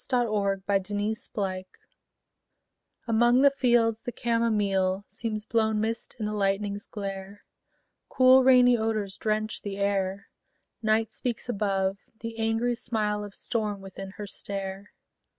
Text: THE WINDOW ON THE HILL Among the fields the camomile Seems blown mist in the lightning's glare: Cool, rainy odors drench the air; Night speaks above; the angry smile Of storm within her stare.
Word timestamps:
THE 0.09 0.17
WINDOW 0.17 0.33
ON 0.35 0.63
THE 0.65 1.63
HILL 1.63 1.63
Among 3.07 3.41
the 3.43 3.51
fields 3.51 3.99
the 3.99 4.11
camomile 4.11 5.05
Seems 5.07 5.45
blown 5.45 5.79
mist 5.79 6.15
in 6.17 6.25
the 6.25 6.33
lightning's 6.33 6.87
glare: 6.87 7.43
Cool, 8.09 8.43
rainy 8.43 8.75
odors 8.75 9.15
drench 9.15 9.61
the 9.61 9.77
air; 9.77 10.29
Night 10.81 11.13
speaks 11.13 11.47
above; 11.47 11.99
the 12.19 12.39
angry 12.39 12.73
smile 12.73 13.23
Of 13.23 13.35
storm 13.35 13.79
within 13.79 14.09
her 14.17 14.25
stare. 14.25 14.91